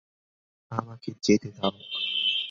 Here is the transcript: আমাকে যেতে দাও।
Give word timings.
আমাকে 0.71 1.09
যেতে 1.23 1.49
দাও। 1.51 1.73